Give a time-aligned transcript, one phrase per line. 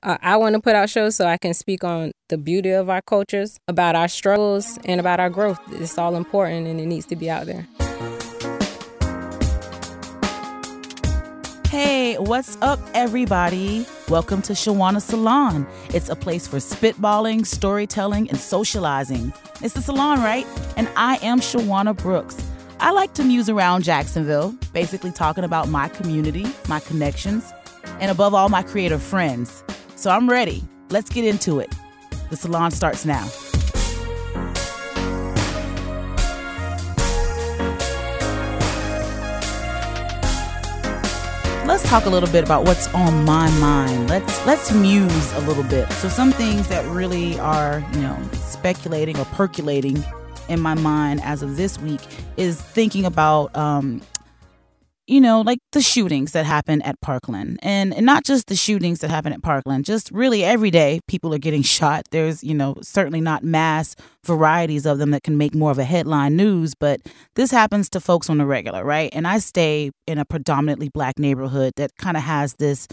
[0.00, 2.88] Uh, I want to put out shows so I can speak on the beauty of
[2.88, 5.58] our cultures, about our struggles, and about our growth.
[5.72, 7.66] It's all important and it needs to be out there.
[11.68, 13.84] Hey, what's up, everybody?
[14.08, 15.66] Welcome to Shawana Salon.
[15.92, 19.32] It's a place for spitballing, storytelling, and socializing.
[19.62, 20.46] It's the salon, right?
[20.76, 22.40] And I am Shawana Brooks.
[22.78, 27.52] I like to muse around Jacksonville, basically talking about my community, my connections,
[27.98, 29.64] and above all, my creative friends.
[29.98, 30.62] So I'm ready.
[30.90, 31.74] Let's get into it.
[32.30, 33.24] The salon starts now.
[41.66, 44.08] Let's talk a little bit about what's on my mind.
[44.08, 45.90] Let's let's muse a little bit.
[45.94, 50.04] So some things that really are, you know, speculating or percolating
[50.48, 52.00] in my mind as of this week
[52.36, 54.00] is thinking about um,
[55.08, 57.58] you know, like the shootings that happen at Parkland.
[57.62, 61.32] And, and not just the shootings that happen at Parkland, just really every day people
[61.34, 62.06] are getting shot.
[62.10, 65.84] There's, you know, certainly not mass varieties of them that can make more of a
[65.84, 67.00] headline news, but
[67.36, 69.08] this happens to folks on the regular, right?
[69.14, 72.86] And I stay in a predominantly black neighborhood that kind of has this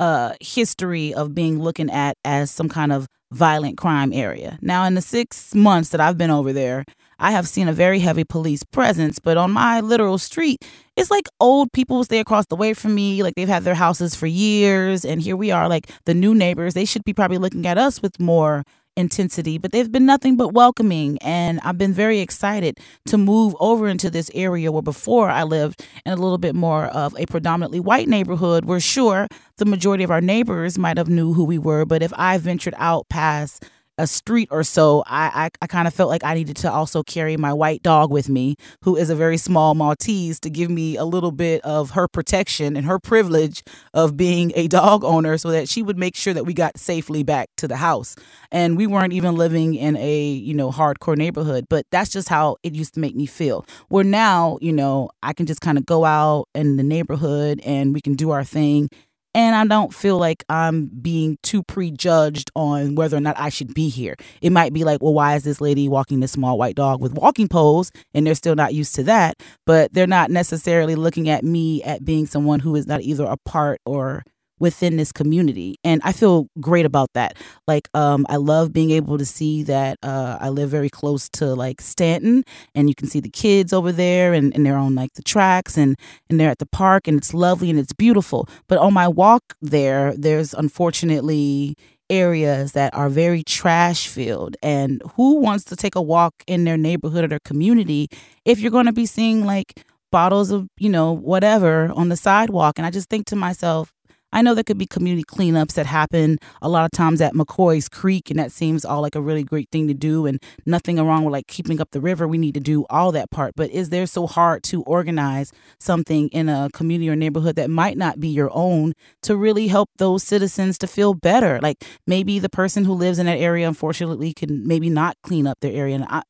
[0.00, 4.58] uh, history of being looking at as some kind of violent crime area.
[4.60, 6.84] Now, in the six months that I've been over there,
[7.20, 10.64] I have seen a very heavy police presence, but on my literal street,
[10.96, 14.14] it's like old people stay across the way from me, like they've had their houses
[14.14, 16.72] for years, and here we are, like the new neighbors.
[16.72, 18.64] They should be probably looking at us with more
[18.96, 21.18] intensity, but they've been nothing but welcoming.
[21.18, 25.84] And I've been very excited to move over into this area where before I lived
[26.06, 30.10] in a little bit more of a predominantly white neighborhood where sure the majority of
[30.10, 33.68] our neighbors might have knew who we were, but if I ventured out past
[34.00, 37.02] a street or so, I, I, I kind of felt like I needed to also
[37.02, 40.96] carry my white dog with me, who is a very small Maltese, to give me
[40.96, 43.62] a little bit of her protection and her privilege
[43.92, 47.22] of being a dog owner so that she would make sure that we got safely
[47.22, 48.16] back to the house.
[48.50, 52.56] And we weren't even living in a, you know, hardcore neighborhood, but that's just how
[52.62, 53.66] it used to make me feel.
[53.88, 57.92] Where now, you know, I can just kind of go out in the neighborhood and
[57.92, 58.88] we can do our thing
[59.34, 63.74] and I don't feel like I'm being too prejudged on whether or not I should
[63.74, 64.16] be here.
[64.42, 67.14] It might be like, well, why is this lady walking this small white dog with
[67.14, 67.92] walking poles?
[68.12, 72.04] And they're still not used to that, but they're not necessarily looking at me at
[72.04, 74.24] being someone who is not either a part or
[74.60, 77.36] within this community and i feel great about that.
[77.66, 81.54] Like um i love being able to see that uh i live very close to
[81.54, 82.44] like stanton
[82.74, 85.76] and you can see the kids over there and, and they're on like the tracks
[85.76, 85.96] and
[86.28, 88.48] and they're at the park and it's lovely and it's beautiful.
[88.68, 91.76] But on my walk there there's unfortunately
[92.08, 96.76] areas that are very trash filled and who wants to take a walk in their
[96.76, 98.08] neighborhood or their community
[98.44, 102.78] if you're going to be seeing like bottles of you know whatever on the sidewalk?
[102.78, 103.92] And i just think to myself
[104.32, 107.88] I know there could be community cleanups that happen a lot of times at McCoy's
[107.88, 111.24] Creek, and that seems all like a really great thing to do, and nothing wrong
[111.24, 112.28] with like keeping up the river.
[112.28, 113.54] We need to do all that part.
[113.56, 117.96] But is there so hard to organize something in a community or neighborhood that might
[117.96, 118.92] not be your own
[119.22, 121.58] to really help those citizens to feel better?
[121.60, 125.58] Like maybe the person who lives in that area, unfortunately, can maybe not clean up
[125.60, 125.96] their area.
[125.96, 126.22] And I,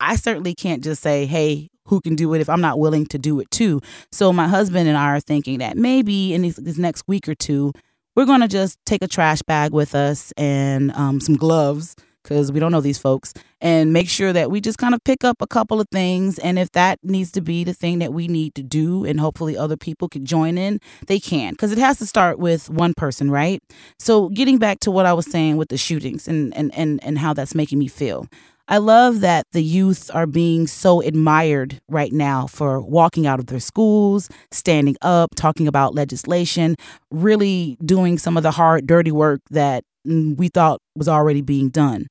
[0.00, 3.18] I certainly can't just say, hey, who can do it if I'm not willing to
[3.18, 3.80] do it too.
[4.12, 7.72] So my husband and I are thinking that maybe in this next week or two,
[8.14, 11.94] we're going to just take a trash bag with us and um, some gloves
[12.28, 15.24] because we don't know these folks and make sure that we just kind of pick
[15.24, 16.38] up a couple of things.
[16.38, 19.56] And if that needs to be the thing that we need to do, and hopefully
[19.56, 23.30] other people can join in, they can because it has to start with one person,
[23.30, 23.62] right?
[23.98, 27.18] So, getting back to what I was saying with the shootings and, and, and, and
[27.18, 28.26] how that's making me feel.
[28.70, 33.46] I love that the youth are being so admired right now for walking out of
[33.46, 36.76] their schools, standing up, talking about legislation,
[37.10, 41.70] really doing some of the hard, dirty work that mm, we thought was already being
[41.70, 42.08] done.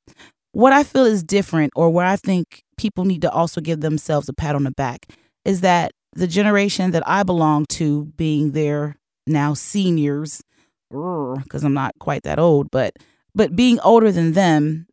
[0.52, 4.28] What I feel is different, or where I think people need to also give themselves
[4.28, 5.06] a pat on the back,
[5.46, 8.96] is that the generation that I belong to, being their
[9.28, 10.42] now seniors,
[10.90, 12.94] because I'm not quite that old, but
[13.36, 14.87] but being older than them,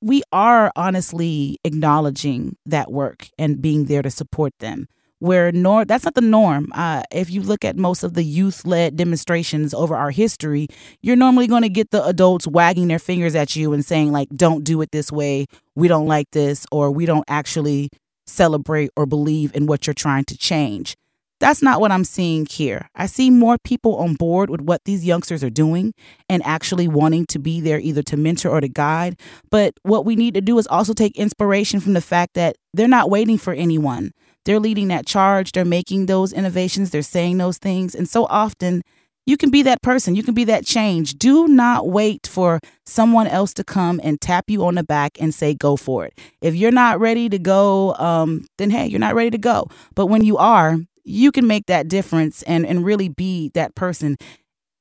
[0.00, 4.88] we are honestly acknowledging that work and being there to support them
[5.20, 6.70] where nor that's not the norm.
[6.74, 10.68] Uh, if you look at most of the youth-led demonstrations over our history,
[11.02, 14.28] you're normally going to get the adults wagging their fingers at you and saying like,
[14.30, 15.46] "Don't do it this way.
[15.74, 17.90] We don't like this," or "We don't actually
[18.26, 20.96] celebrate or believe in what you're trying to change."
[21.40, 22.88] That's not what I'm seeing here.
[22.94, 25.94] I see more people on board with what these youngsters are doing
[26.28, 29.18] and actually wanting to be there either to mentor or to guide.
[29.50, 32.88] But what we need to do is also take inspiration from the fact that they're
[32.88, 34.12] not waiting for anyone.
[34.44, 37.94] They're leading that charge, they're making those innovations, they're saying those things.
[37.94, 38.82] And so often,
[39.28, 40.14] you can be that person.
[40.14, 41.18] You can be that change.
[41.18, 45.34] Do not wait for someone else to come and tap you on the back and
[45.34, 46.18] say, go for it.
[46.40, 49.68] If you're not ready to go, um, then hey, you're not ready to go.
[49.94, 54.16] But when you are, you can make that difference and, and really be that person.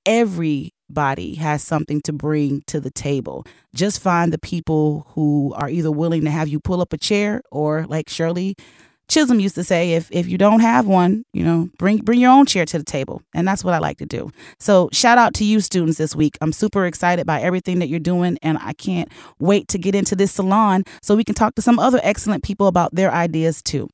[0.06, 3.46] Everybody has something to bring to the table.
[3.74, 7.42] Just find the people who are either willing to have you pull up a chair
[7.52, 8.56] or, like Shirley
[9.10, 12.32] Chisholm used to say, if if you don't have one, you know, bring bring your
[12.32, 14.32] own chair to the table, and that's what I like to do.
[14.60, 16.38] So shout out to you students this week.
[16.42, 19.10] I'm super excited by everything that you're doing, and I can't
[19.40, 22.68] wait to get into this salon so we can talk to some other excellent people
[22.68, 23.90] about their ideas too.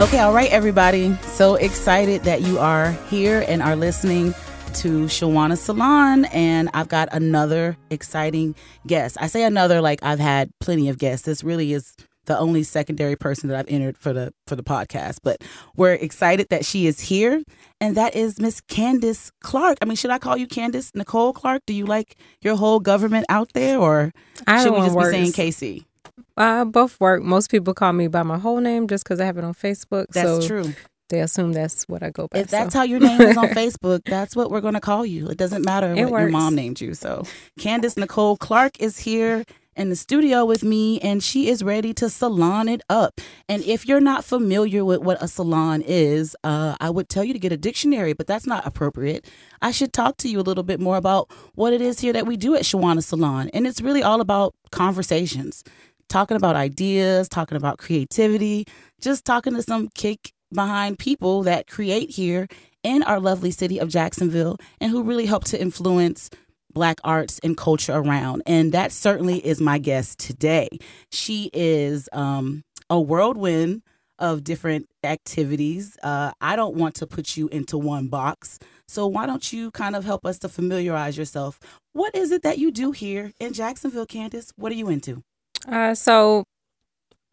[0.00, 1.12] Okay, all right, everybody.
[1.22, 4.32] So excited that you are here and are listening
[4.74, 8.54] to Shawana Salon, and I've got another exciting
[8.86, 9.16] guest.
[9.20, 11.26] I say another like I've had plenty of guests.
[11.26, 11.96] This really is
[12.26, 15.18] the only secondary person that I've entered for the for the podcast.
[15.24, 15.42] But
[15.74, 17.42] we're excited that she is here,
[17.80, 19.78] and that is Miss Candace Clark.
[19.82, 21.62] I mean, should I call you Candace Nicole Clark?
[21.66, 24.12] Do you like your whole government out there, or
[24.46, 25.87] I should we just be saying Casey?
[26.36, 27.22] Uh, both work.
[27.22, 30.06] Most people call me by my whole name just because I have it on Facebook.
[30.12, 30.74] That's so true
[31.08, 32.40] they assume that's what I go by.
[32.40, 32.80] If that's so.
[32.80, 35.28] how your name is on Facebook, that's what we're going to call you.
[35.28, 36.22] It doesn't matter it what works.
[36.22, 36.94] your mom named you.
[36.94, 37.24] So,
[37.58, 42.10] Candace Nicole Clark is here in the studio with me, and she is ready to
[42.10, 43.20] salon it up.
[43.48, 47.32] And if you're not familiar with what a salon is, uh, I would tell you
[47.32, 49.24] to get a dictionary, but that's not appropriate.
[49.62, 52.26] I should talk to you a little bit more about what it is here that
[52.26, 53.50] we do at Shawana Salon.
[53.54, 55.62] And it's really all about conversations,
[56.08, 58.66] talking about ideas, talking about creativity,
[59.00, 62.48] just talking to some kick behind people that create here
[62.82, 66.30] in our lovely city of Jacksonville and who really help to influence
[66.72, 68.42] black arts and culture around.
[68.46, 70.68] And that certainly is my guest today.
[71.10, 73.82] She is um, a whirlwind
[74.18, 75.96] of different activities.
[76.02, 78.58] Uh, I don't want to put you into one box.
[78.88, 81.60] So why don't you kind of help us to familiarize yourself?
[81.92, 84.52] What is it that you do here in Jacksonville, Candace?
[84.56, 85.22] What are you into?
[85.70, 86.44] Uh, so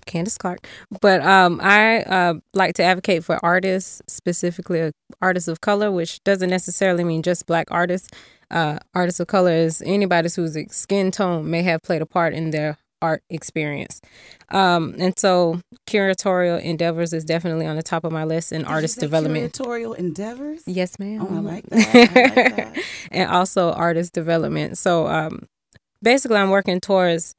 [0.05, 0.67] Candace Clark,
[1.01, 4.91] but um, I uh, like to advocate for artists, specifically uh,
[5.21, 8.09] artists of color, which doesn't necessarily mean just black artists.
[8.51, 12.51] Uh, artists of color is anybody whose skin tone may have played a part in
[12.51, 14.01] their art experience.
[14.49, 18.67] Um, and so curatorial endeavors is definitely on the top of my list in Did
[18.67, 19.53] artist development.
[19.53, 20.61] Curatorial endeavors?
[20.65, 21.21] Yes, ma'am.
[21.21, 21.95] Oh, I like that.
[21.95, 22.83] I like that.
[23.11, 24.77] and also artist development.
[24.77, 25.47] So um,
[26.01, 27.35] basically, I'm working towards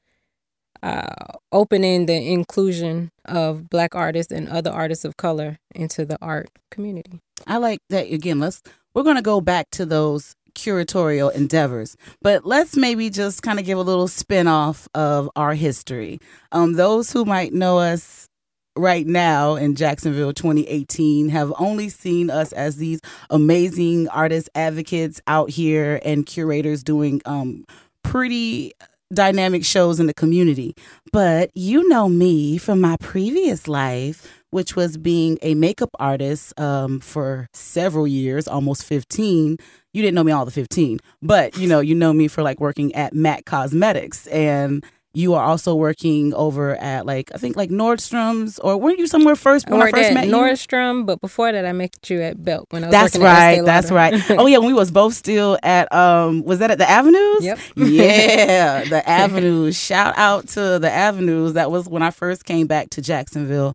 [0.83, 6.49] uh, opening the inclusion of black artists and other artists of color into the art
[6.71, 7.19] community.
[7.45, 8.11] I like that.
[8.11, 8.61] Again, let's
[8.93, 13.65] we're going to go back to those curatorial endeavors, but let's maybe just kind of
[13.65, 16.19] give a little spin off of our history.
[16.51, 18.27] Um, those who might know us
[18.75, 25.49] right now in Jacksonville 2018 have only seen us as these amazing artist advocates out
[25.49, 27.65] here and curators doing um,
[28.03, 28.73] pretty
[29.13, 30.75] dynamic shows in the community.
[31.11, 36.99] But you know me from my previous life, which was being a makeup artist um,
[36.99, 39.57] for several years, almost 15.
[39.93, 42.59] You didn't know me all the 15, but you know, you know me for like
[42.59, 44.83] working at MAC Cosmetics and
[45.17, 49.35] you are also working over at like I think like Nordstrom's or weren't you somewhere
[49.35, 50.31] first when I I, first met you?
[50.33, 53.65] Nordstrom, but before that, I met you at Belk when I was That's right.
[53.65, 54.13] That's right.
[54.29, 57.43] Oh yeah, when we was both still at um was that at the Avenues?
[57.43, 57.59] Yep.
[57.75, 59.75] yeah, the Avenues.
[59.75, 61.53] Shout out to the Avenues.
[61.53, 63.73] That was when I first came back to Jacksonville.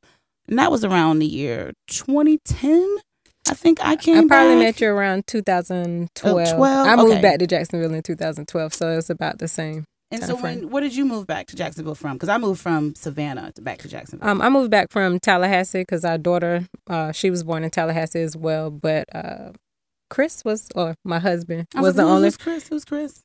[0.49, 2.99] And that was around the year 2010.
[3.49, 4.65] I think I came I probably back.
[4.65, 6.39] met you around 2012.
[6.39, 6.87] Oh, 12?
[6.87, 7.23] I moved Okay.
[7.23, 9.85] back to Jacksonville in 2012, so it's about the same.
[10.12, 12.14] And so when what did you move back to Jacksonville from?
[12.14, 14.28] Because I moved from Savannah to back to Jacksonville.
[14.28, 18.23] Um, I moved back from Tallahassee because our daughter, uh, she was born in Tallahassee
[18.23, 18.71] as well.
[18.71, 19.52] But uh,
[20.11, 22.69] Chris was, or my husband, was like, the only Who's Chris?
[22.69, 23.23] Who's Chris?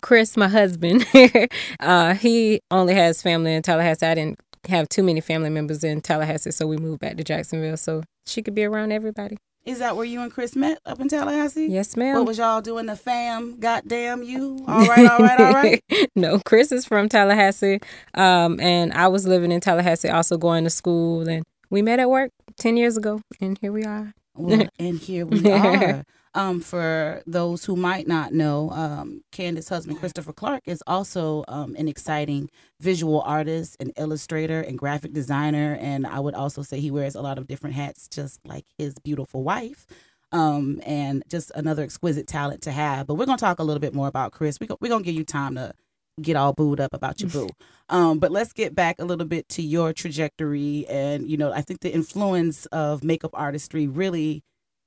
[0.00, 1.06] Chris, my husband.
[1.80, 4.06] uh, he only has family in Tallahassee.
[4.06, 7.76] I didn't have too many family members in Tallahassee, so we moved back to Jacksonville
[7.76, 9.38] so she could be around everybody.
[9.66, 11.66] Is that where you and Chris met up in Tallahassee?
[11.66, 12.18] Yes, ma'am.
[12.18, 12.86] What was y'all doing?
[12.86, 13.58] The fam?
[13.58, 14.64] Goddamn you!
[14.68, 15.82] All right, all right, all right.
[16.14, 17.80] no, Chris is from Tallahassee,
[18.14, 22.08] um, and I was living in Tallahassee, also going to school, and we met at
[22.08, 24.14] work ten years ago, and here we are.
[24.36, 26.04] Well, and here we are.
[26.36, 31.74] Um, for those who might not know, um, Candace's husband, Christopher Clark, is also um,
[31.78, 35.78] an exciting visual artist, an illustrator, and graphic designer.
[35.80, 38.96] And I would also say he wears a lot of different hats, just like his
[39.02, 39.86] beautiful wife.
[40.30, 43.06] Um, and just another exquisite talent to have.
[43.06, 44.60] But we're going to talk a little bit more about Chris.
[44.60, 45.72] We go, we're going to give you time to
[46.20, 47.48] get all booed up about your boo.
[47.88, 51.62] Um, but let's get back a little bit to your trajectory, and you know, I
[51.62, 54.42] think the influence of makeup artistry really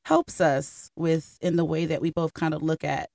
[0.06, 3.10] helps us with in the way that we both kind of look at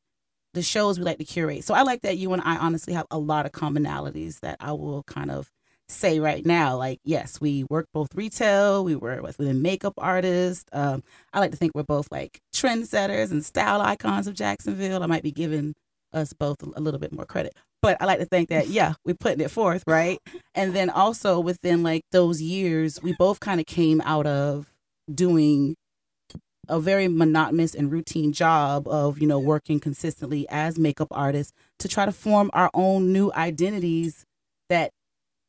[0.54, 1.64] the shows we like to curate.
[1.64, 4.72] So I like that you and I honestly have a lot of commonalities that I
[4.72, 5.50] will kind of
[5.88, 6.76] say right now.
[6.76, 10.64] Like, yes, we work both retail, we were with within makeup artists.
[10.72, 15.02] Um, I like to think we're both like trendsetters and style icons of Jacksonville.
[15.02, 15.74] I might be giving
[16.12, 17.54] us both a little bit more credit.
[17.82, 20.18] But I like to think that, yeah, we're putting it forth, right?
[20.54, 24.72] And then also within like those years, we both kind of came out of
[25.12, 25.74] doing
[26.68, 31.88] a very monotonous and routine job of you know working consistently as makeup artists to
[31.88, 34.24] try to form our own new identities
[34.68, 34.90] that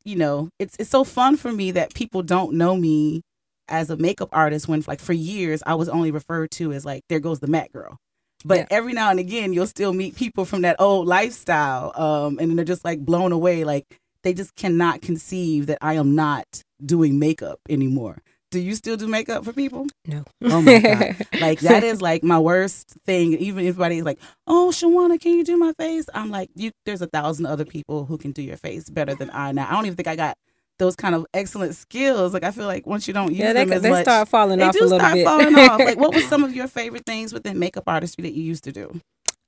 [0.04, 3.22] you know it's it's so fun for me that people don't know me
[3.68, 7.02] as a makeup artist when like for years I was only referred to as like
[7.08, 7.98] there goes the Mac girl
[8.44, 8.66] but yeah.
[8.70, 12.64] every now and again you'll still meet people from that old lifestyle um and they're
[12.64, 17.60] just like blown away like they just cannot conceive that I am not doing makeup
[17.68, 18.22] anymore
[18.56, 19.86] do you still do makeup for people?
[20.06, 20.24] No.
[20.42, 21.16] Oh my god!
[21.42, 23.34] like that is like my worst thing.
[23.34, 27.02] Even if everybody's like, "Oh, Shawana, can you do my face?" I'm like, "You." There's
[27.02, 29.52] a thousand other people who can do your face better than I.
[29.52, 30.38] Now I don't even think I got
[30.78, 32.32] those kind of excellent skills.
[32.32, 34.26] Like I feel like once you don't use yeah, they, them as they much, start
[34.28, 35.26] falling they off do a little start bit.
[35.26, 35.78] falling off.
[35.78, 38.72] Like, what was some of your favorite things within makeup artistry that you used to
[38.72, 39.02] do?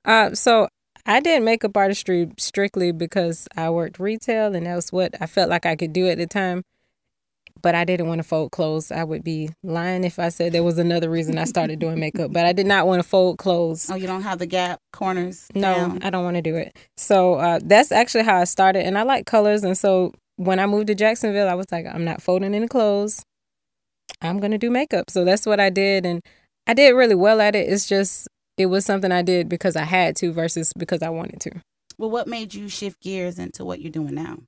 [0.05, 0.67] Uh, so
[1.07, 5.49] I did makeup artistry strictly because I worked retail, and that was what I felt
[5.49, 6.63] like I could do at the time
[7.61, 8.91] but I didn't want to fold clothes.
[8.91, 12.31] I would be lying if I said there was another reason I started doing makeup,
[12.31, 13.89] but I did not want to fold clothes.
[13.89, 15.47] Oh, you don't have the gap corners?
[15.53, 16.03] No, down?
[16.03, 16.77] I don't want to do it.
[16.97, 18.85] So uh, that's actually how I started.
[18.85, 19.63] And I like colors.
[19.63, 23.23] And so when I moved to Jacksonville, I was like, I'm not folding any clothes.
[24.21, 25.09] I'm going to do makeup.
[25.09, 26.05] So that's what I did.
[26.05, 26.21] And
[26.67, 27.69] I did really well at it.
[27.69, 31.39] It's just, it was something I did because I had to versus because I wanted
[31.41, 31.61] to.
[31.97, 34.39] Well, what made you shift gears into what you're doing now?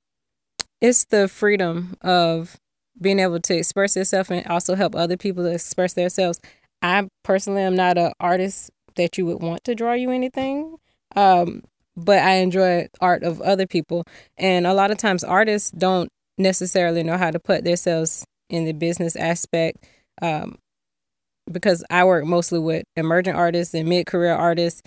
[0.80, 2.56] It's the freedom of
[3.00, 6.40] being able to express yourself and also help other people to express themselves.
[6.82, 10.76] I personally am not an artist that you would want to draw you anything.
[11.16, 11.62] Um,
[11.96, 14.04] but I enjoy art of other people.
[14.36, 16.08] And a lot of times artists don't
[16.38, 19.86] necessarily know how to put themselves in the business aspect.
[20.20, 20.58] Um,
[21.50, 24.82] because I work mostly with emerging artists and mid career artists.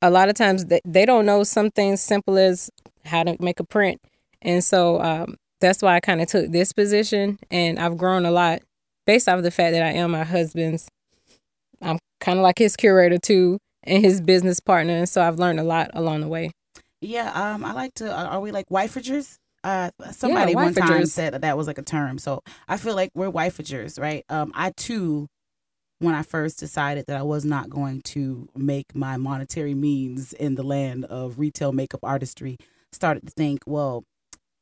[0.00, 2.70] A lot of times they, they don't know something simple as
[3.04, 4.00] how to make a print.
[4.42, 8.30] And so um, that's why I kind of took this position, and I've grown a
[8.30, 8.62] lot
[9.06, 10.88] based off of the fact that I am my husband's.
[11.80, 15.60] I'm kind of like his curator too, and his business partner, and so I've learned
[15.60, 16.50] a lot along the way.
[17.00, 18.16] Yeah, um, I like to.
[18.16, 19.38] Uh, are we like wifagers?
[19.64, 22.94] Uh, somebody yeah, one time said that, that was like a term, so I feel
[22.94, 24.24] like we're wifagers, right?
[24.28, 25.26] Um, I too,
[25.98, 30.54] when I first decided that I was not going to make my monetary means in
[30.54, 32.56] the land of retail makeup artistry,
[32.92, 34.04] started to think, well,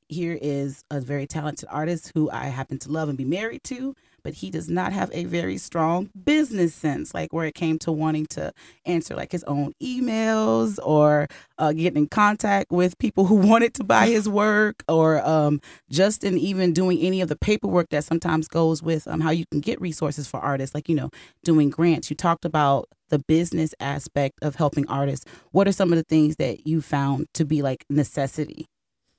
[0.09, 3.95] here is a very talented artist who I happen to love and be married to,
[4.27, 7.93] but he does not have a very strong business sense, like where it came to
[7.93, 8.53] wanting to
[8.85, 13.85] answer like his own emails or uh, get in contact with people who wanted to
[13.85, 15.61] buy his work or um,
[15.91, 19.45] just in even doing any of the paperwork that sometimes goes with um, how you
[19.53, 21.11] can get resources for artists, like, you know,
[21.45, 22.11] doing grants.
[22.11, 25.25] You talked about the business aspect of helping artists.
[25.53, 28.67] What are some of the things that you found to be like necessity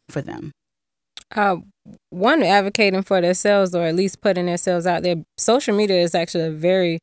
[0.09, 0.51] for them?
[1.35, 1.57] Uh,
[2.09, 5.15] one advocating for themselves or at least putting themselves out there.
[5.37, 6.99] Social media is actually a very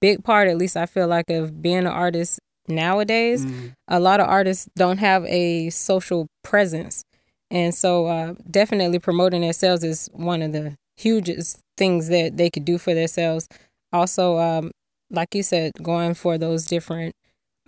[0.00, 3.44] big part, at least I feel like, of being an artist nowadays.
[3.44, 3.72] Mm.
[3.88, 7.04] A lot of artists don't have a social presence.
[7.50, 12.64] And so, uh, definitely promoting themselves is one of the hugest things that they could
[12.64, 13.46] do for themselves.
[13.92, 14.72] Also, um,
[15.10, 17.14] like you said, going for those different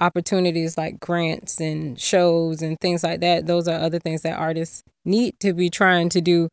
[0.01, 3.47] opportunities like grants and shows and things like that.
[3.47, 6.49] Those are other things that artists need to be trying to do.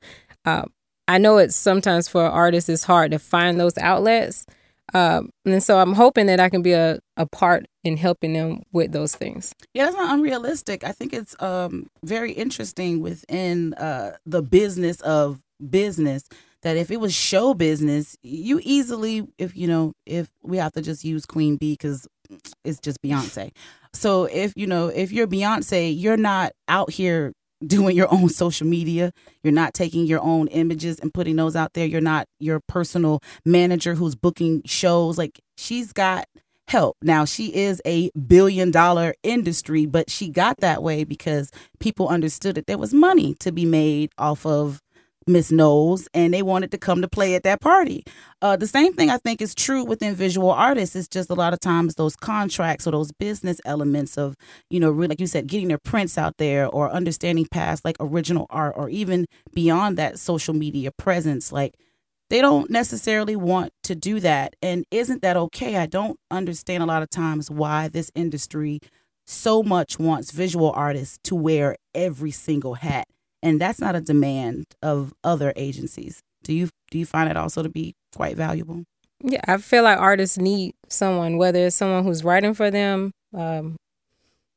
[0.45, 0.63] Uh,
[1.07, 4.45] I know it's sometimes for artists it's hard to find those outlets.
[4.93, 8.63] Um, and so I'm hoping that I can be a, a part in helping them
[8.71, 9.53] with those things.
[9.73, 10.83] Yeah, that's not unrealistic.
[10.83, 16.27] I think it's um, very interesting within uh, the business of business
[16.61, 20.81] that if it was show business, you easily, if you know, if we have to
[20.81, 22.07] just use Queen Bee because
[22.63, 23.51] it's just Beyonce.
[23.93, 27.33] So if you know, if you're Beyonce, you're not out here
[27.65, 29.11] doing your own social media.
[29.43, 31.85] You're not taking your own images and putting those out there.
[31.85, 35.17] You're not your personal manager who's booking shows.
[35.17, 36.25] Like she's got
[36.67, 36.97] help.
[37.01, 42.55] Now she is a billion dollar industry, but she got that way because people understood
[42.55, 44.81] that there was money to be made off of
[45.27, 48.03] Miss Knowles, and they wanted to come to play at that party.
[48.43, 50.95] Uh, the same thing I think is true within visual artists.
[50.95, 54.35] It's just a lot of times those contracts or those business elements of,
[54.69, 58.45] you know, like you said, getting their prints out there or understanding past like original
[58.51, 61.51] art or even beyond that social media presence.
[61.51, 61.73] Like
[62.29, 64.55] they don't necessarily want to do that.
[64.61, 65.77] And isn't that okay?
[65.77, 68.79] I don't understand a lot of times why this industry
[69.25, 73.07] so much wants visual artists to wear every single hat
[73.45, 76.21] and that's not a demand of other agencies.
[76.43, 78.83] Do you do you find it also to be quite valuable?
[79.23, 83.77] Yeah, I feel like artists need someone, whether it's someone who's writing for them, um,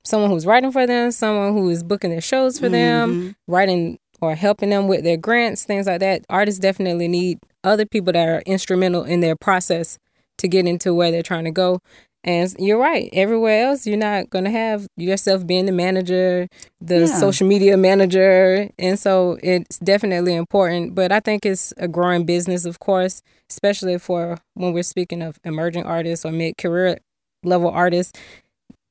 [0.05, 2.73] someone who's writing for them, someone who is booking their shows for mm-hmm.
[2.73, 6.25] them, writing or helping them with their grants, things like that.
[6.29, 9.99] Artists definitely need other people that are instrumental in their process
[10.39, 11.81] to get into where they're trying to go.
[12.25, 13.09] And you're right.
[13.13, 16.49] Everywhere else, you're not going to have yourself being the manager,
[16.81, 17.07] the yeah.
[17.07, 18.69] social media manager.
[18.79, 20.95] And so it's definitely important.
[20.95, 25.39] But I think it's a growing business, of course, especially for when we're speaking of
[25.45, 26.99] emerging artists or mid career
[27.45, 28.19] level artists.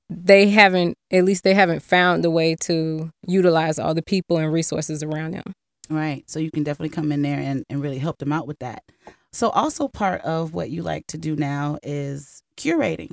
[0.09, 4.53] They haven't, at least they haven't found the way to utilize all the people and
[4.53, 5.51] resources around them.
[5.89, 6.23] Right.
[6.29, 8.83] So you can definitely come in there and, and really help them out with that.
[9.33, 13.11] So also part of what you like to do now is curating.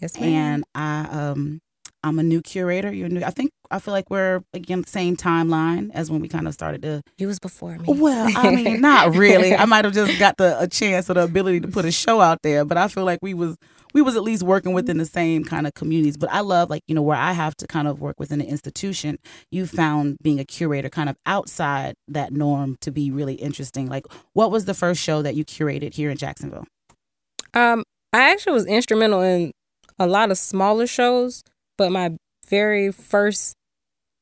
[0.00, 0.32] Yes, ma'am.
[0.32, 1.60] And I um
[2.04, 2.92] I'm a new curator.
[2.92, 3.22] You're new.
[3.22, 6.52] I think I feel like we're again the same timeline as when we kind of
[6.52, 7.02] started to.
[7.16, 7.84] You was before me.
[7.86, 9.54] Well, I mean, not really.
[9.54, 12.20] I might have just got the a chance or the ability to put a show
[12.20, 13.56] out there, but I feel like we was
[13.94, 16.18] we was at least working within the same kind of communities.
[16.18, 18.48] But I love like you know where I have to kind of work within an
[18.48, 19.18] institution.
[19.50, 23.88] You found being a curator kind of outside that norm to be really interesting.
[23.88, 24.04] Like,
[24.34, 26.66] what was the first show that you curated here in Jacksonville?
[27.54, 29.50] Um, I actually was instrumental in
[29.98, 31.42] a lot of smaller shows,
[31.76, 32.16] but my
[32.48, 33.56] very first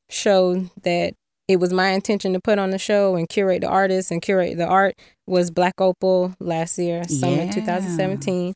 [0.09, 1.13] show that
[1.47, 4.57] it was my intention to put on the show and curate the artists and curate
[4.57, 4.95] the art
[5.27, 7.51] was Black Opal last year, summer yeah.
[7.51, 8.55] 2017.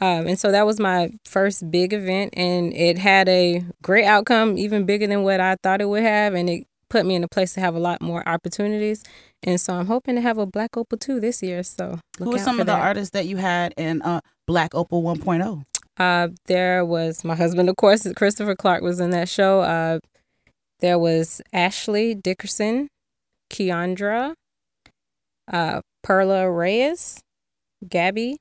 [0.00, 4.56] Um, and so that was my first big event, and it had a great outcome,
[4.56, 6.32] even bigger than what I thought it would have.
[6.32, 9.04] And it put me in a place to have a lot more opportunities.
[9.42, 11.62] And so I'm hoping to have a Black Opal 2 this year.
[11.62, 15.64] So who are some of the artists that you had in uh, Black Opal 1.0?
[15.98, 19.60] Uh, there was my husband, of course, Christopher Clark was in that show.
[19.60, 19.98] Uh,
[20.80, 22.88] there was Ashley Dickerson,
[23.50, 24.34] Keandra,
[25.52, 27.20] uh, Perla Reyes,
[27.86, 28.36] Gabby,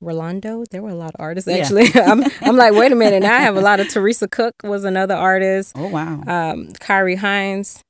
[0.00, 0.64] Rolando.
[0.70, 1.88] There were a lot of artists actually.
[1.94, 2.02] Yeah.
[2.12, 3.22] I'm, I'm like, wait a minute.
[3.22, 5.72] Now I have a lot of Teresa Cook was another artist.
[5.76, 6.22] Oh wow.
[6.26, 7.82] Um, Kyrie Hines.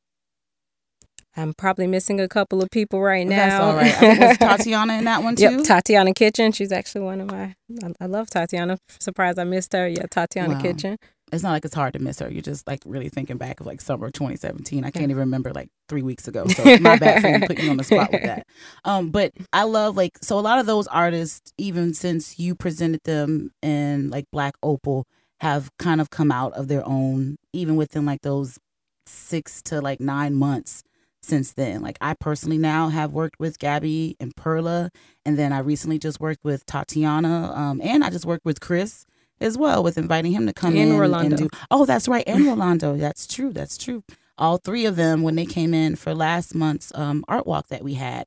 [1.36, 3.36] I'm probably missing a couple of people right now.
[3.36, 4.20] That's all right.
[4.20, 5.42] I was Tatiana in that one too.
[5.42, 6.50] Yep, Tatiana Kitchen.
[6.50, 7.54] She's actually one of my.
[7.84, 8.78] I, I love Tatiana.
[8.98, 9.86] Surprised I missed her.
[9.86, 10.60] Yeah, Tatiana wow.
[10.60, 10.98] Kitchen
[11.32, 12.30] it's not like it's hard to miss her.
[12.30, 14.84] You're just like really thinking back of like summer 2017.
[14.84, 16.46] I can't even remember like three weeks ago.
[16.58, 18.46] So my bad for putting you on the spot with that.
[18.84, 23.00] Um, but I love like so a lot of those artists, even since you presented
[23.04, 25.06] them in like Black Opal,
[25.40, 28.58] have kind of come out of their own, even within like those
[29.06, 30.82] six to like nine months
[31.22, 31.80] since then.
[31.82, 34.90] Like I personally now have worked with Gabby and Perla,
[35.24, 39.04] and then I recently just worked with Tatiana, um, and I just worked with Chris
[39.40, 41.37] as well with inviting him to come and in Rolando.
[41.37, 41.59] and do.
[41.70, 42.96] Oh, that's right, and Rolando.
[42.96, 43.53] That's true.
[43.53, 44.03] That's true.
[44.37, 47.83] All three of them when they came in for last month's um, art walk that
[47.83, 48.27] we had.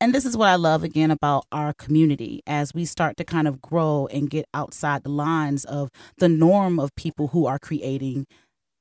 [0.00, 3.48] And this is what I love again about our community as we start to kind
[3.48, 8.26] of grow and get outside the lines of the norm of people who are creating.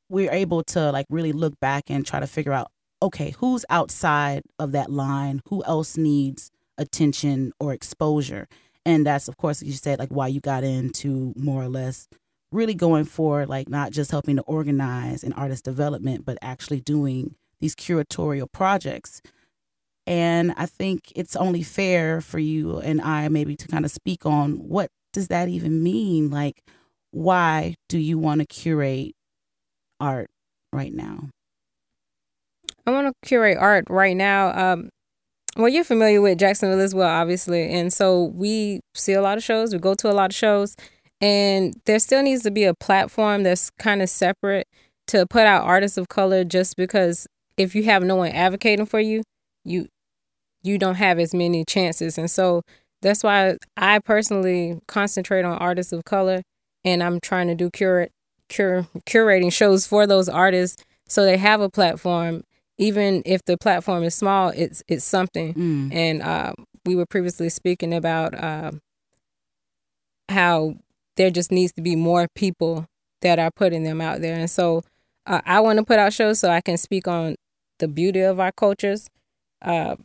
[0.10, 2.72] We're able to like really look back and try to figure out
[3.04, 5.42] okay, who's outside of that line?
[5.48, 8.48] Who else needs attention or exposure?
[8.86, 12.08] And that's of course you said like why you got into more or less
[12.52, 17.36] really going for like not just helping to organize and artist development but actually doing
[17.60, 19.22] these curatorial projects.
[20.08, 24.26] And i think it's only fair for you and i maybe to kind of speak
[24.26, 26.30] on what does that even mean?
[26.30, 26.64] Like
[27.12, 29.14] why do you want to curate
[30.00, 30.30] art
[30.72, 31.30] right now?
[32.88, 34.90] I want to curate art right now um,
[35.56, 37.70] well, you're familiar with Jacksonville as well, obviously.
[37.70, 40.76] And so we see a lot of shows, we go to a lot of shows,
[41.20, 44.68] and there still needs to be a platform that's kind of separate
[45.08, 49.00] to put out artists of color just because if you have no one advocating for
[49.00, 49.24] you,
[49.64, 49.88] you
[50.64, 52.18] you don't have as many chances.
[52.18, 52.62] And so
[53.02, 56.44] that's why I personally concentrate on artists of color
[56.86, 58.12] and I'm trying to do curate
[58.50, 62.44] cur- curating shows for those artists so they have a platform
[62.82, 65.54] even if the platform is small, it's it's something.
[65.54, 65.94] Mm.
[65.94, 68.72] And uh, we were previously speaking about uh,
[70.28, 70.76] how
[71.16, 72.88] there just needs to be more people
[73.22, 74.36] that are putting them out there.
[74.36, 74.82] And so
[75.28, 77.36] uh, I want to put out shows so I can speak on
[77.78, 79.08] the beauty of our cultures
[79.62, 79.96] uh,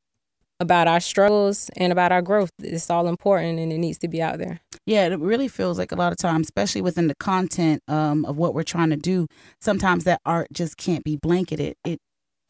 [0.60, 2.50] about our struggles and about our growth.
[2.58, 4.60] It's all important and it needs to be out there.
[4.84, 8.36] Yeah, it really feels like a lot of times, especially within the content um, of
[8.36, 9.26] what we're trying to do,
[9.60, 11.76] sometimes that art just can't be blanketed.
[11.84, 12.00] It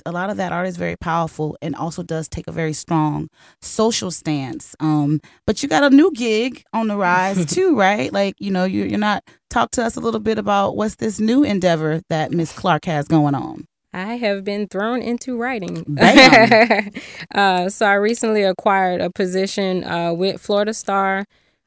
[0.04, 3.28] a lot of that art is very powerful and also does take a very strong
[3.62, 4.74] social stance.
[4.80, 8.12] Um, but you got a new gig on the rise too, right?
[8.12, 9.24] Like you know, you, you're not.
[9.48, 13.06] Talk to us a little bit about what's this new endeavor that Miss Clark has
[13.08, 13.66] going on.
[13.94, 15.96] I have been thrown into writing.
[17.34, 21.24] Uh, so I recently acquired a position uh, with Florida Star,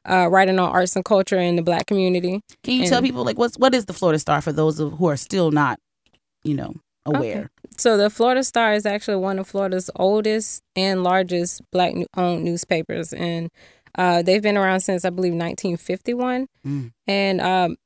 [0.08, 2.40] uh, writing on arts and culture in the Black community.
[2.62, 4.92] Can you And- tell people like what's what is the Florida Star for those of,
[4.94, 5.78] who are still not,
[6.44, 6.74] you know,
[7.16, 7.38] aware?
[7.38, 7.48] Okay.
[7.78, 13.12] So the Florida Star is actually one of Florida's oldest and largest black owned newspapers,
[13.12, 13.50] and
[13.94, 16.46] uh, they've been around since I believe 1951.
[16.66, 16.92] Mm.
[17.06, 17.76] And um,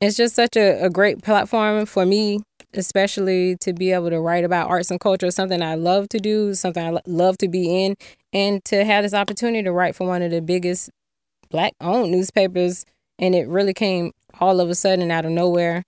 [0.00, 2.40] it's just such a, a great platform for me,
[2.74, 6.54] especially to be able to write about arts and culture, something I love to do,
[6.54, 7.96] something I lo- love to be in,
[8.32, 10.90] and to have this opportunity to write for one of the biggest
[11.50, 12.84] black owned newspapers.
[13.18, 15.84] And it really came all of a sudden out of nowhere.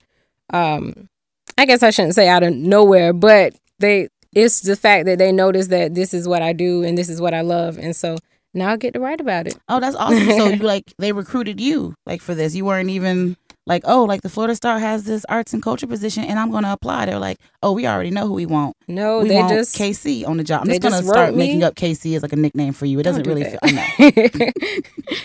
[0.53, 1.09] Um,
[1.57, 5.31] I guess I shouldn't say out of nowhere, but they it's the fact that they
[5.31, 8.17] notice that this is what I do and this is what I love, and so
[8.53, 9.57] now I get to write about it.
[9.69, 10.25] Oh, that's awesome.
[10.31, 12.55] so you like they recruited you like for this.
[12.55, 16.23] You weren't even like, oh, like the Florida Star has this arts and culture position
[16.23, 17.05] and I'm gonna apply.
[17.07, 18.75] They're like, oh, we already know who we want.
[18.87, 20.61] No, we they want just KC on the job.
[20.61, 21.37] I'm just gonna just start me.
[21.39, 22.99] making up KC as like a nickname for you.
[22.99, 24.51] It doesn't do really feel I know.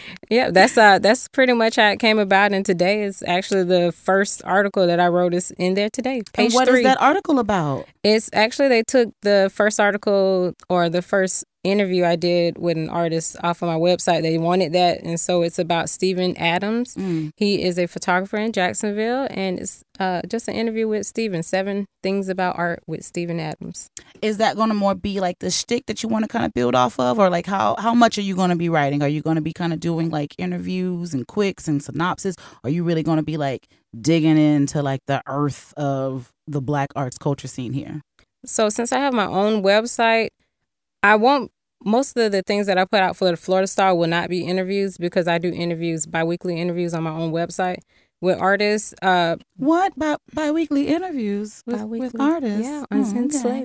[0.30, 2.52] yeah, that's uh that's pretty much how it came about.
[2.52, 6.22] And today is actually the first article that I wrote is in there today.
[6.32, 6.82] Page And what is three.
[6.84, 7.86] that article about?
[8.02, 12.88] It's actually they took the first article or the first interview I did with an
[12.88, 14.22] artist off of my website.
[14.22, 16.94] They wanted that, and so it's about Stephen Adams.
[16.94, 17.32] Mm.
[17.36, 21.42] He is a photographer in Jacksonville, and it's uh, just an interview with Stephen.
[21.42, 23.90] Seven things about art with Stephen Adams.
[24.22, 26.74] Is that gonna more be like the shtick that you want to kind of build
[26.74, 29.02] off of, or like how how much are you gonna be writing?
[29.02, 32.34] Are you gonna be kind of doing like interviews and quicks and synopsis?
[32.64, 33.68] Are you really gonna be like
[34.00, 38.00] digging into like the earth of the Black arts culture scene here?
[38.46, 40.28] So since I have my own website,
[41.02, 41.52] I won't.
[41.82, 44.46] Most of the things that I put out for the Florida Star will not be
[44.46, 47.78] interviews because I do interviews, biweekly interviews on my own website
[48.20, 48.94] with artists.
[49.02, 52.66] Uh, What bi biweekly interviews with, biweekly, with artists?
[52.66, 53.64] Yeah, Oh, on okay.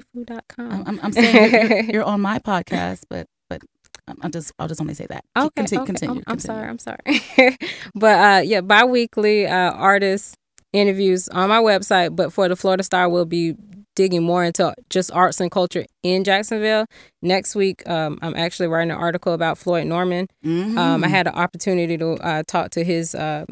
[0.58, 3.62] I'm, I'm, I'm saying you're, you're, on my podcast, but but
[4.08, 5.26] I'm, I'm just I'll just only say that.
[5.38, 5.86] Okay, continue, okay.
[5.88, 6.16] continue.
[6.16, 6.58] I'm, I'm continue.
[6.58, 6.70] sorry.
[6.70, 7.58] I'm sorry.
[7.96, 10.36] but uh, yeah, bi-weekly uh, artist
[10.74, 12.16] interviews on my website.
[12.16, 13.56] But for the Florida Star, we'll be
[13.96, 16.86] digging more into just arts and culture in Jacksonville.
[17.22, 20.28] Next week, um, I'm actually writing an article about Floyd Norman.
[20.46, 20.78] Mhm.
[20.78, 23.46] Um, I had an opportunity to uh, talk to his uh,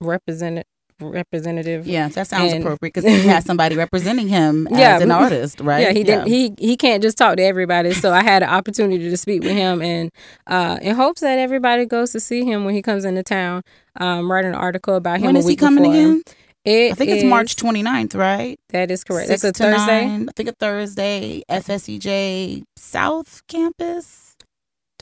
[0.00, 0.64] representative.
[1.00, 1.86] Representative.
[1.86, 5.60] yeah, that sounds and- appropriate because he has somebody representing him as Yeah, an artist,
[5.60, 5.80] right?
[5.82, 6.26] Yeah, he didn't.
[6.26, 7.92] He he can't just talk to everybody.
[7.92, 10.10] So I had an opportunity to speak with him, and
[10.48, 13.62] uh, in hopes that everybody goes to see him when he comes into town.
[14.00, 15.26] Um, write an article about him.
[15.26, 15.94] When is he coming before.
[15.96, 16.22] again?
[16.64, 18.58] It I think it's is- March 29th, right?
[18.70, 19.28] That is correct.
[19.28, 20.04] Six That's a Thursday.
[20.04, 20.28] nine.
[20.28, 21.42] I think a Thursday.
[21.48, 24.27] FSCJ South Campus.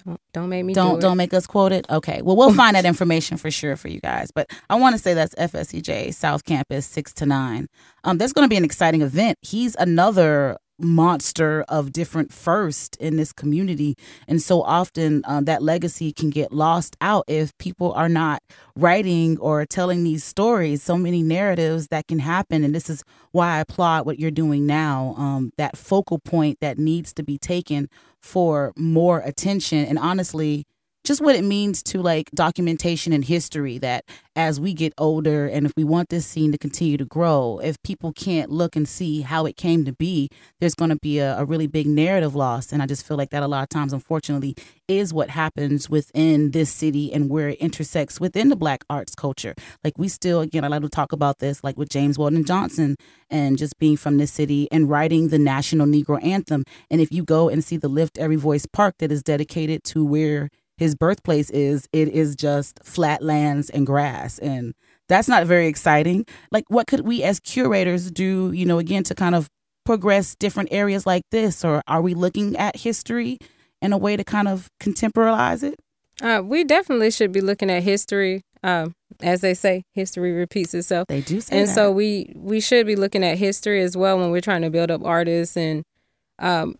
[0.07, 1.17] Don't, don't make me don't do don't it.
[1.17, 1.85] make us quote it.
[1.91, 2.23] Okay.
[2.23, 4.31] Well, we'll find that information for sure for you guys.
[4.31, 7.67] But I want to say that's FSCJ South Campus six to nine.
[8.05, 9.37] Um, that's going to be an exciting event.
[9.43, 13.97] He's another monster of different first in this community.
[14.29, 18.43] And so often um, that legacy can get lost out if people are not
[18.77, 22.65] writing or telling these stories so many narratives that can happen.
[22.65, 26.79] And this is why i applaud what you're doing now um, that focal point that
[26.79, 27.89] needs to be taken
[28.21, 29.85] for more attention.
[29.85, 30.67] And honestly
[31.07, 35.65] just what it means to like documentation and history that as we get older and
[35.65, 39.21] if we want this scene to continue to grow if people can't look and see
[39.21, 42.73] how it came to be there's going to be a, a really big narrative loss.
[42.73, 44.57] And i just feel like that a lot of times unfortunately
[44.89, 49.55] is what happens within this city and where it intersects within the black arts culture.
[49.85, 52.97] Like we still again i like to talk about this like with james weldon johnson
[53.31, 56.65] and just being from this city and writing the national negro anthem.
[56.91, 60.05] And if you go and see the lift every voice park that is dedicated to
[60.05, 64.75] where his birthplace is it is just flat lands and grass and
[65.09, 69.15] that's not very exciting like what could we as curators do you know again to
[69.15, 69.49] kind of
[69.85, 73.39] progress different areas like this or are we looking at history
[73.81, 75.77] in a way to kind of contemporize it
[76.23, 78.41] Uh, we definitely should be looking at history.
[78.63, 81.07] Um, as they say, history repeats itself.
[81.09, 81.75] they do say and that.
[81.75, 84.91] so we we should be looking at history as well when we're trying to build
[84.91, 85.85] up artists and
[86.41, 86.75] um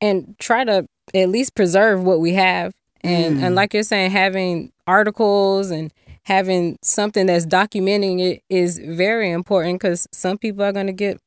[0.00, 2.72] and try to at least preserve what we have
[3.02, 3.42] and Mm.
[3.42, 5.92] and like you're saying having articles and
[6.24, 11.18] having something that's documenting it is very important because some people are going to get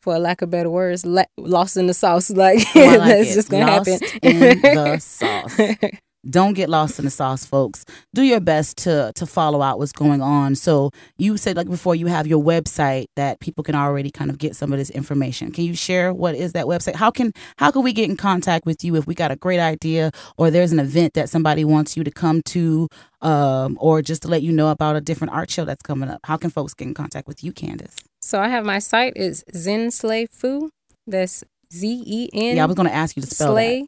[0.00, 2.30] for lack of better words, la- lost in the sauce.
[2.44, 3.34] Like, Oh, like that's it.
[3.34, 3.98] just gonna happen.
[4.22, 5.58] in the sauce.
[6.30, 7.84] Don't get lost in the sauce, folks.
[8.14, 10.54] Do your best to to follow out what's going on.
[10.54, 14.38] So you said like before, you have your website that people can already kind of
[14.38, 15.52] get some of this information.
[15.52, 16.94] Can you share what is that website?
[16.94, 19.60] How can how can we get in contact with you if we got a great
[19.60, 22.88] idea or there's an event that somebody wants you to come to,
[23.22, 26.20] um, or just to let you know about a different art show that's coming up?
[26.24, 27.96] How can folks get in contact with you, Candace?
[28.20, 30.70] so I have my site is Zen Slay Fu.
[31.06, 32.56] That's Z E N.
[32.56, 33.52] Yeah, I was going to ask you to spell.
[33.52, 33.86] Slay.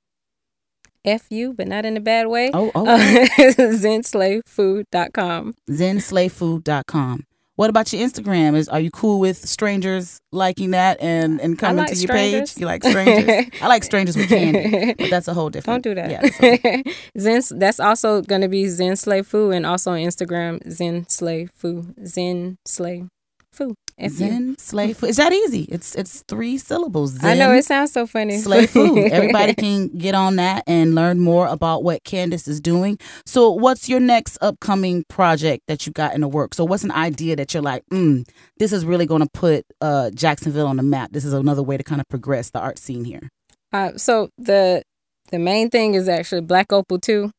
[1.09, 2.51] F U, but not in a bad way.
[2.55, 2.87] Oh, oh.
[2.87, 5.55] Uh, ZenSlayFood.com.
[5.71, 7.25] zenslayfood.com.
[7.59, 8.55] What about your Instagram?
[8.55, 12.55] Is are you cool with strangers liking that and and coming like to your strangers.
[12.55, 12.61] page?
[12.61, 13.47] You like strangers?
[13.61, 15.83] I like strangers with candy, but that's a whole different.
[15.83, 16.09] Don't do that.
[16.09, 17.19] Yeah, that's
[17.51, 17.59] Zen.
[17.59, 18.95] That's also going to be Zen
[19.25, 21.93] Fu, and also on Instagram Zen Slay Fu.
[22.07, 23.09] Zen Slay
[23.53, 23.75] Fu.
[23.99, 24.11] F-U.
[24.11, 25.11] Zen slay food.
[25.11, 25.63] Is that easy?
[25.63, 27.13] It's it's three syllables.
[27.13, 28.39] Zen, I know it sounds so funny.
[28.39, 28.99] slay food.
[29.13, 32.99] Everybody can get on that and learn more about what Candace is doing.
[33.27, 36.55] So, what's your next upcoming project that you got in the work?
[36.55, 40.11] So, what's an idea that you're like, mm, this is really going to put uh,
[40.11, 41.11] Jacksonville on the map?
[41.13, 43.29] This is another way to kind of progress the art scene here.
[43.73, 44.83] Uh, so the
[45.31, 47.31] the main thing is actually Black Opal too,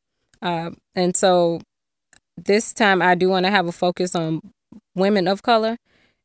[0.42, 1.60] uh, and so
[2.38, 4.42] this time I do want to have a focus on
[4.96, 5.78] women of color,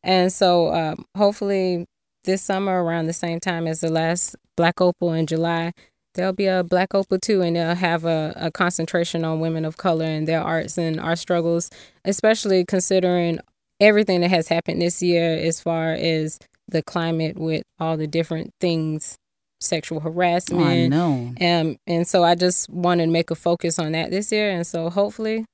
[0.04, 1.86] and so um, hopefully
[2.24, 5.72] this summer around the same time as the last Black Opal in July.
[6.14, 9.76] There'll be a Black Opal too, and they'll have a, a concentration on women of
[9.76, 11.70] color and their arts and our struggles,
[12.04, 13.40] especially considering
[13.80, 16.38] everything that has happened this year as far as
[16.68, 19.16] the climate with all the different things,
[19.60, 21.34] sexual Oh, I harassment, know.
[21.40, 24.64] um, and so I just wanted to make a focus on that this year, and
[24.66, 25.44] so hopefully,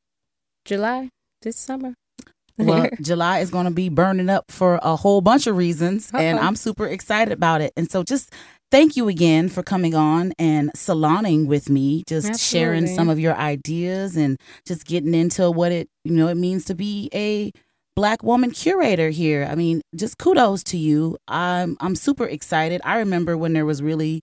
[0.66, 1.08] July
[1.42, 1.94] this summer.
[2.66, 6.38] Well, July is going to be burning up for a whole bunch of reasons, and
[6.38, 6.46] Uh-oh.
[6.46, 7.72] I'm super excited about it.
[7.76, 8.32] And so, just
[8.70, 13.34] thank you again for coming on and saloning with me, just sharing some of your
[13.36, 17.52] ideas and just getting into what it you know it means to be a
[17.96, 19.46] black woman curator here.
[19.50, 21.18] I mean, just kudos to you.
[21.28, 22.80] I'm I'm super excited.
[22.84, 24.20] I remember when there was really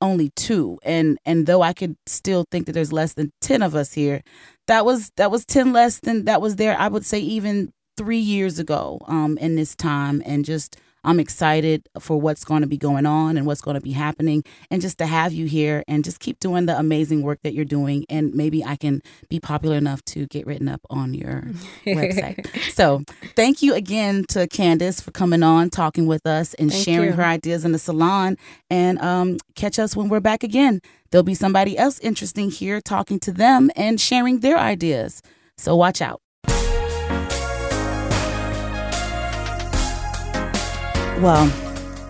[0.00, 3.74] only two and and though I could still think that there's less than 10 of
[3.74, 4.22] us here
[4.68, 8.16] that was that was 10 less than that was there I would say even 3
[8.18, 12.76] years ago um in this time and just I'm excited for what's going to be
[12.76, 16.04] going on and what's going to be happening and just to have you here and
[16.04, 19.76] just keep doing the amazing work that you're doing and maybe I can be popular
[19.76, 21.44] enough to get written up on your
[21.86, 22.46] website.
[22.72, 23.02] So,
[23.36, 27.16] thank you again to Candace for coming on, talking with us, and Thank sharing you.
[27.16, 28.36] her ideas in the salon.
[28.68, 30.80] And um, catch us when we're back again.
[31.10, 35.22] There'll be somebody else interesting here talking to them and sharing their ideas.
[35.56, 36.20] So, watch out.
[41.20, 41.48] Well,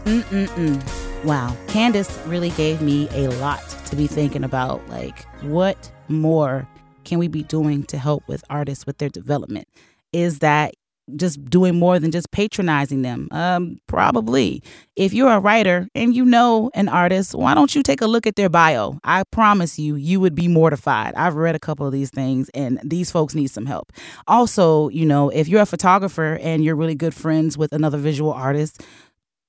[0.05, 1.25] mm-mm-mm.
[1.25, 1.57] Wow.
[1.69, 4.87] Candace really gave me a lot to be thinking about.
[4.89, 6.69] Like, what more
[7.05, 9.67] can we be doing to help with artists with their development?
[10.13, 10.75] Is that
[11.17, 13.29] just doing more than just patronizing them?
[13.31, 14.63] Um, probably.
[14.97, 18.27] If you're a writer and you know an artist, why don't you take a look
[18.27, 18.99] at their bio?
[19.05, 21.15] I promise you, you would be mortified.
[21.15, 23.93] I've read a couple of these things, and these folks need some help.
[24.27, 28.33] Also, you know, if you're a photographer and you're really good friends with another visual
[28.33, 28.83] artist,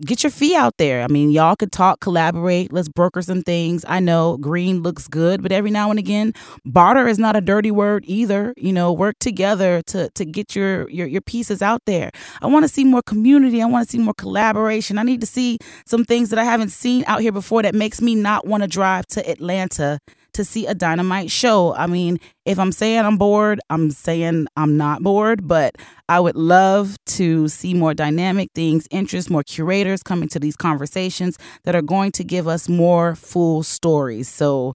[0.05, 1.03] get your fee out there.
[1.03, 3.83] I mean, y'all could talk, collaborate, let's broker some things.
[3.87, 6.33] I know green looks good, but every now and again,
[6.65, 8.53] barter is not a dirty word either.
[8.57, 12.11] You know, work together to to get your your your pieces out there.
[12.41, 13.61] I want to see more community.
[13.61, 14.97] I want to see more collaboration.
[14.97, 18.01] I need to see some things that I haven't seen out here before that makes
[18.01, 19.99] me not want to drive to Atlanta
[20.33, 21.73] to see a dynamite show.
[21.75, 25.75] I mean, if I'm saying I'm bored, I'm saying I'm not bored, but
[26.07, 31.37] I would love to see more dynamic things, interest, more curators coming to these conversations
[31.63, 34.29] that are going to give us more full stories.
[34.29, 34.73] So,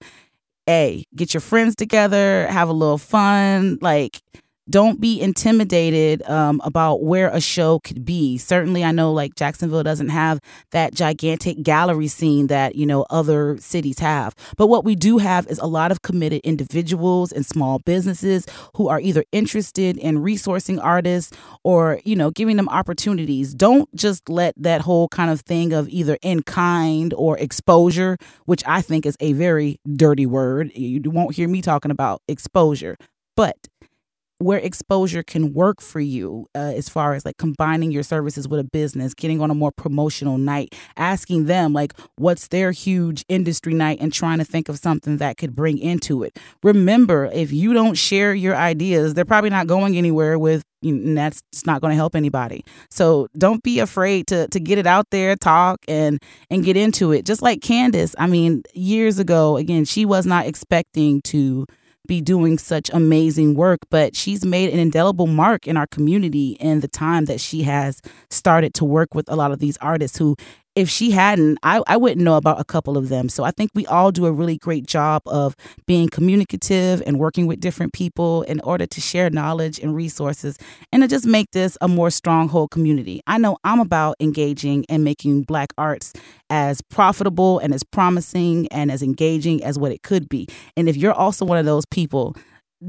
[0.69, 4.21] A, get your friends together, have a little fun, like
[4.68, 8.38] don't be intimidated um, about where a show could be.
[8.38, 13.59] Certainly, I know like Jacksonville doesn't have that gigantic gallery scene that you know other
[13.59, 14.35] cities have.
[14.57, 18.46] But what we do have is a lot of committed individuals and small businesses
[18.77, 23.55] who are either interested in resourcing artists or you know giving them opportunities.
[23.55, 28.62] Don't just let that whole kind of thing of either in kind or exposure, which
[28.66, 30.72] I think is a very dirty word.
[30.74, 32.96] You won't hear me talking about exposure,
[33.37, 33.57] but
[34.38, 38.61] where exposure can work for you uh, as far as like combining your services with
[38.61, 43.75] a business, getting on a more promotional night, asking them like what's their huge industry
[43.75, 46.38] night and trying to think of something that could bring into it.
[46.62, 51.42] Remember, if you don't share your ideas, they're probably not going anywhere with and that's
[51.64, 52.64] not going to help anybody.
[52.90, 56.20] So don't be afraid to to get it out there, talk and
[56.51, 57.25] and get into it.
[57.25, 61.66] Just like Candace, I mean, years ago, again, she was not expecting to
[62.07, 66.81] be doing such amazing work, but she's made an indelible mark in our community in
[66.81, 70.37] the time that she has started to work with a lot of these artists who
[70.76, 73.28] if she hadn't, I, I wouldn't know about a couple of them.
[73.28, 75.54] So I think we all do a really great job of
[75.87, 80.58] being communicative and working with different people in order to share knowledge and resources
[80.92, 83.20] and to just make this a more stronghold community.
[83.26, 86.12] I know I'm about engaging and making Black arts
[86.50, 90.48] as profitable and as promising and as engaging as what it could be.
[90.76, 92.37] And if you're also one of those people,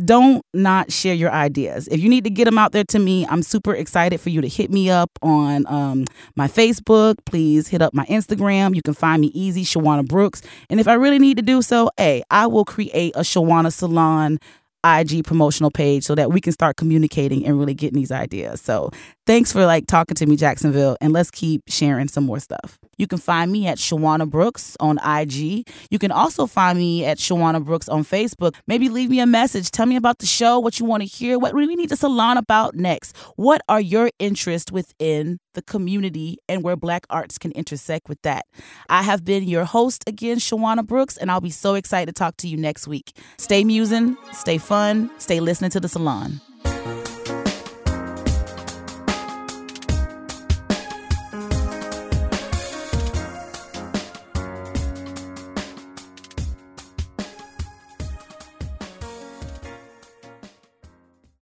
[0.03, 1.87] don't not share your ideas.
[1.87, 4.41] If you need to get them out there to me, I'm super excited for you
[4.41, 6.05] to hit me up on um,
[6.35, 7.15] my Facebook.
[7.25, 8.75] Please hit up my Instagram.
[8.75, 10.41] You can find me easy, Shawana Brooks.
[10.69, 14.39] And if I really need to do so, hey, I will create a Shawana Salon
[14.85, 18.61] IG promotional page so that we can start communicating and really getting these ideas.
[18.61, 18.91] So
[19.25, 22.77] thanks for like talking to me, Jacksonville, and let's keep sharing some more stuff.
[22.97, 25.67] You can find me at Shawana Brooks on IG.
[25.89, 28.55] You can also find me at Shawana Brooks on Facebook.
[28.67, 29.71] Maybe leave me a message.
[29.71, 32.37] Tell me about the show, what you want to hear, what we need the salon
[32.37, 33.17] about next.
[33.35, 38.45] What are your interests within the community and where Black arts can intersect with that?
[38.87, 42.37] I have been your host again, Shawana Brooks, and I'll be so excited to talk
[42.37, 43.17] to you next week.
[43.37, 46.39] Stay musing, stay fun, stay listening to the salon.